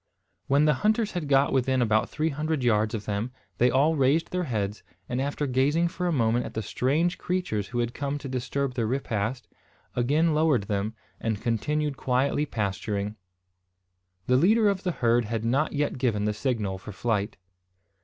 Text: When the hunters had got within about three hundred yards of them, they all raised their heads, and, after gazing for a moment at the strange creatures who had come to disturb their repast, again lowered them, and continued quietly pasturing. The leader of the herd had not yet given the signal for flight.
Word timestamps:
When 0.47 0.65
the 0.65 0.73
hunters 0.81 1.11
had 1.11 1.27
got 1.27 1.53
within 1.53 1.79
about 1.79 2.09
three 2.09 2.29
hundred 2.29 2.63
yards 2.63 2.95
of 2.95 3.05
them, 3.05 3.31
they 3.59 3.69
all 3.69 3.95
raised 3.95 4.31
their 4.31 4.45
heads, 4.45 4.81
and, 5.07 5.21
after 5.21 5.45
gazing 5.45 5.89
for 5.89 6.07
a 6.07 6.11
moment 6.11 6.43
at 6.43 6.55
the 6.55 6.63
strange 6.63 7.19
creatures 7.19 7.67
who 7.67 7.77
had 7.77 7.93
come 7.93 8.17
to 8.17 8.27
disturb 8.27 8.73
their 8.73 8.87
repast, 8.87 9.47
again 9.95 10.33
lowered 10.33 10.63
them, 10.63 10.95
and 11.19 11.39
continued 11.39 11.97
quietly 11.97 12.47
pasturing. 12.47 13.15
The 14.25 14.37
leader 14.37 14.69
of 14.69 14.81
the 14.81 14.91
herd 14.91 15.25
had 15.25 15.45
not 15.45 15.73
yet 15.73 15.99
given 15.99 16.25
the 16.25 16.33
signal 16.33 16.79
for 16.79 16.91
flight. 16.91 17.37